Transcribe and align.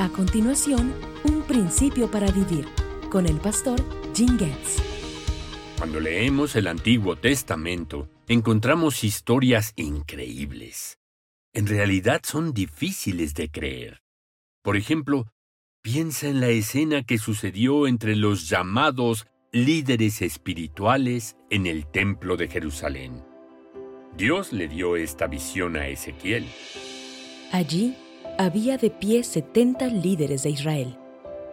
A 0.00 0.08
continuación, 0.10 0.94
un 1.24 1.42
principio 1.42 2.08
para 2.08 2.30
vivir 2.30 2.66
con 3.10 3.26
el 3.26 3.40
pastor 3.40 3.80
Jim 4.14 4.38
Getz. 4.38 4.80
Cuando 5.76 5.98
leemos 5.98 6.54
el 6.54 6.68
Antiguo 6.68 7.16
Testamento, 7.16 8.08
encontramos 8.28 9.02
historias 9.02 9.72
increíbles. 9.74 11.00
En 11.52 11.66
realidad 11.66 12.20
son 12.22 12.54
difíciles 12.54 13.34
de 13.34 13.50
creer. 13.50 14.00
Por 14.62 14.76
ejemplo, 14.76 15.32
piensa 15.82 16.28
en 16.28 16.40
la 16.40 16.50
escena 16.50 17.02
que 17.02 17.18
sucedió 17.18 17.88
entre 17.88 18.14
los 18.14 18.48
llamados 18.48 19.26
líderes 19.50 20.22
espirituales 20.22 21.36
en 21.50 21.66
el 21.66 21.90
Templo 21.90 22.36
de 22.36 22.46
Jerusalén. 22.46 23.24
Dios 24.16 24.52
le 24.52 24.68
dio 24.68 24.94
esta 24.94 25.26
visión 25.26 25.74
a 25.74 25.88
Ezequiel. 25.88 26.46
Allí 27.50 27.96
había 28.38 28.78
de 28.78 28.90
pie 28.90 29.24
setenta 29.24 29.88
líderes 29.88 30.44
de 30.44 30.50
Israel, 30.50 30.96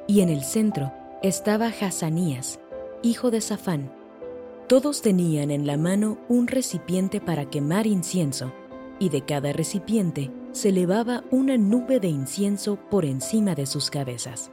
y 0.08 0.22
en 0.22 0.30
el 0.30 0.44
centro 0.44 0.94
estaba 1.24 1.68
Hazanías, 1.68 2.60
hijo 3.02 3.32
de 3.32 3.42
Safán. 3.42 3.92
Todos 4.68 5.02
tenían 5.02 5.50
en 5.50 5.66
la 5.66 5.78
mano 5.78 6.20
un 6.30 6.48
recipiente 6.48 7.20
para 7.20 7.50
quemar 7.50 7.88
incienso, 7.88 8.54
y 9.00 9.10
de 9.10 9.22
cada 9.22 9.52
recipiente 9.52 10.32
se 10.52 10.70
elevaba 10.70 11.24
una 11.32 11.58
nube 11.58 12.00
de 12.00 12.08
incienso 12.08 12.78
por 12.92 13.04
encima 13.04 13.56
de 13.56 13.66
sus 13.66 13.90
cabezas. 13.90 14.52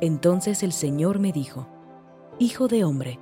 Entonces 0.00 0.64
el 0.64 0.72
Señor 0.72 1.20
me 1.20 1.30
dijo, 1.32 1.68
Hijo 2.40 2.66
de 2.66 2.82
hombre, 2.82 3.20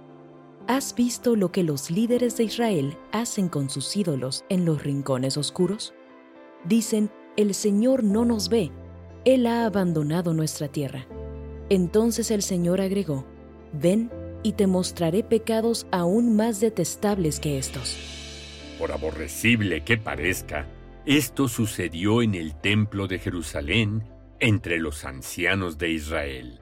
¿has 0.67 0.95
visto 0.95 1.37
lo 1.37 1.53
que 1.53 1.63
los 1.63 1.91
líderes 1.91 2.39
de 2.39 2.45
Israel 2.45 2.97
hacen 3.13 3.51
con 3.51 3.69
sus 3.69 3.95
ídolos 3.97 4.47
en 4.49 4.65
los 4.65 4.83
rincones 4.83 5.37
oscuros? 5.37 5.93
Dicen, 6.65 7.11
el 7.37 7.55
Señor 7.55 8.05
no 8.05 8.25
nos 8.25 8.49
ve, 8.49 8.71
Él 9.25 9.47
ha 9.47 9.67
abandonado 9.67 10.35
nuestra 10.35 10.69
tierra. 10.69 11.07
Entonces 11.69 12.31
el 12.31 12.43
Señor 12.43 12.81
agregó, 12.81 13.27
ven 13.73 14.11
y 14.43 14.53
te 14.53 14.67
mostraré 14.67 15.25
pecados 15.25 15.87
aún 15.91 16.37
más 16.37 16.61
detestables 16.61 17.41
que 17.41 17.59
estos. 17.59 17.97
Por 18.79 18.93
aborrecible 18.93 19.83
que 19.83 19.97
parezca, 19.97 20.69
esto 21.07 21.49
sucedió 21.49 22.23
en 22.23 22.35
el 22.35 22.61
templo 22.61 23.09
de 23.09 23.19
Jerusalén 23.19 24.05
entre 24.41 24.79
los 24.79 25.05
ancianos 25.05 25.79
de 25.79 25.91
Israel, 25.91 26.61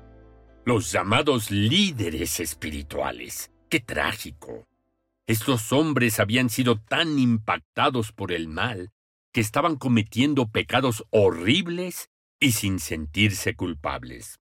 los 0.64 0.92
llamados 0.92 1.50
líderes 1.50 2.38
espirituales. 2.40 3.50
¡Qué 3.68 3.80
trágico! 3.80 4.68
Estos 5.26 5.72
hombres 5.72 6.20
habían 6.20 6.50
sido 6.50 6.78
tan 6.78 7.18
impactados 7.18 8.12
por 8.12 8.32
el 8.32 8.48
mal 8.48 8.90
que 9.32 9.40
estaban 9.40 9.76
cometiendo 9.76 10.50
pecados 10.50 11.04
horribles 11.10 12.10
y 12.38 12.52
sin 12.52 12.78
sentirse 12.78 13.54
culpables. 13.54 14.38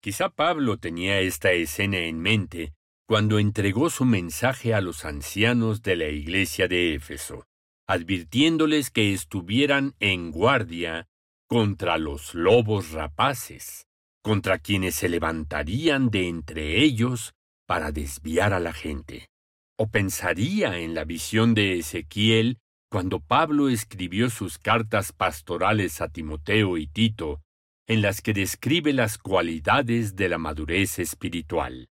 Quizá 0.00 0.28
Pablo 0.28 0.78
tenía 0.78 1.20
esta 1.20 1.52
escena 1.52 1.98
en 1.98 2.20
mente 2.20 2.72
cuando 3.06 3.38
entregó 3.38 3.90
su 3.90 4.04
mensaje 4.04 4.74
a 4.74 4.80
los 4.80 5.04
ancianos 5.04 5.82
de 5.82 5.96
la 5.96 6.08
iglesia 6.08 6.68
de 6.68 6.94
Éfeso, 6.94 7.46
advirtiéndoles 7.88 8.90
que 8.90 9.14
estuvieran 9.14 9.94
en 9.98 10.30
guardia 10.30 11.08
contra 11.48 11.96
los 11.96 12.34
lobos 12.34 12.92
rapaces, 12.92 13.86
contra 14.22 14.58
quienes 14.58 14.94
se 14.94 15.08
levantarían 15.08 16.10
de 16.10 16.28
entre 16.28 16.82
ellos 16.82 17.32
para 17.66 17.92
desviar 17.92 18.52
a 18.52 18.60
la 18.60 18.74
gente. 18.74 19.30
O 19.78 19.88
pensaría 19.88 20.78
en 20.78 20.94
la 20.94 21.04
visión 21.04 21.54
de 21.54 21.78
Ezequiel 21.78 22.58
cuando 22.90 23.20
Pablo 23.20 23.68
escribió 23.68 24.30
sus 24.30 24.58
cartas 24.58 25.12
pastorales 25.12 26.00
a 26.00 26.08
Timoteo 26.08 26.78
y 26.78 26.86
Tito, 26.86 27.42
en 27.86 28.02
las 28.02 28.22
que 28.22 28.32
describe 28.32 28.92
las 28.92 29.18
cualidades 29.18 30.16
de 30.16 30.28
la 30.28 30.38
madurez 30.38 30.98
espiritual. 30.98 31.88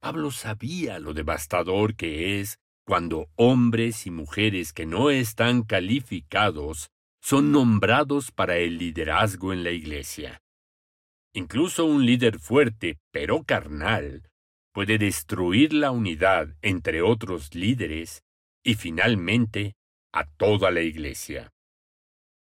Pablo 0.00 0.30
sabía 0.30 0.98
lo 0.98 1.14
devastador 1.14 1.94
que 1.94 2.40
es 2.40 2.58
cuando 2.84 3.28
hombres 3.36 4.06
y 4.06 4.10
mujeres 4.10 4.72
que 4.72 4.86
no 4.86 5.10
están 5.10 5.62
calificados 5.62 6.90
son 7.20 7.52
nombrados 7.52 8.30
para 8.32 8.56
el 8.56 8.78
liderazgo 8.78 9.52
en 9.52 9.64
la 9.64 9.70
iglesia. 9.70 10.40
Incluso 11.34 11.84
un 11.84 12.06
líder 12.06 12.38
fuerte, 12.38 12.98
pero 13.12 13.44
carnal, 13.44 14.28
puede 14.72 14.98
destruir 14.98 15.72
la 15.72 15.90
unidad 15.90 16.56
entre 16.62 17.02
otros 17.02 17.54
líderes 17.54 18.22
y 18.68 18.74
finalmente 18.74 19.76
a 20.12 20.26
toda 20.26 20.70
la 20.70 20.82
Iglesia. 20.82 21.54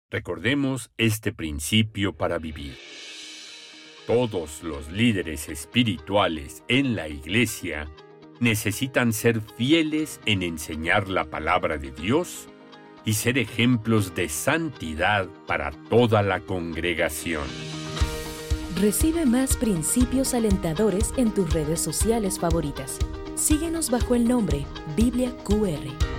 Recordemos 0.09 0.89
este 0.97 1.31
principio 1.31 2.17
para 2.17 2.39
vivir. 2.39 2.75
Todos 4.07 4.63
los 4.63 4.91
líderes 4.91 5.49
espirituales 5.49 6.63
en 6.67 6.95
la 6.95 7.07
Iglesia 7.07 7.91
necesitan 8.39 9.13
ser 9.13 9.39
fieles 9.55 10.19
en 10.25 10.41
enseñar 10.41 11.09
la 11.09 11.25
palabra 11.25 11.77
de 11.77 11.91
Dios 11.91 12.47
y 13.05 13.13
ser 13.13 13.37
ejemplos 13.37 14.15
de 14.15 14.29
santidad 14.29 15.29
para 15.45 15.69
toda 15.91 16.23
la 16.23 16.39
congregación. 16.39 17.45
Recibe 18.81 19.27
más 19.27 19.55
principios 19.57 20.33
alentadores 20.33 21.13
en 21.17 21.31
tus 21.35 21.53
redes 21.53 21.79
sociales 21.79 22.39
favoritas. 22.39 22.97
Síguenos 23.39 23.89
bajo 23.89 24.15
el 24.15 24.27
nombre 24.27 24.65
Biblia 24.97 25.33
QR. 25.45 26.18